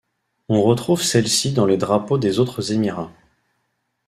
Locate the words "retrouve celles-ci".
0.63-1.53